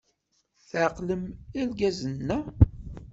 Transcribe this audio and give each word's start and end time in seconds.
Tɛeqlem 0.69 1.23
irgazen-a? 1.61 2.39